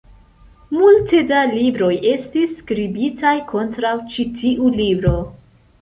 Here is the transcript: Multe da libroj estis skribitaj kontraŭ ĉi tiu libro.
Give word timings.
Multe 0.77 1.19
da 1.33 1.41
libroj 1.51 1.91
estis 2.13 2.57
skribitaj 2.65 3.37
kontraŭ 3.55 3.95
ĉi 4.15 4.31
tiu 4.41 4.77
libro. 4.83 5.17